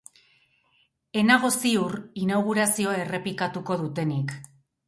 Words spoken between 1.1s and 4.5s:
Ez nago ziur inaugurazioa errepikatuko dutenik.